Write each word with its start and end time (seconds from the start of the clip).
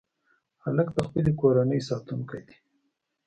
هلک 0.63 0.87
د 0.95 0.99
خپلې 1.07 1.31
کورنۍ 1.41 1.79
ساتونکی 1.89 2.41
دی. 2.47 2.55